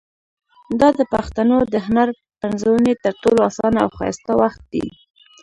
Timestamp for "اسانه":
3.49-3.79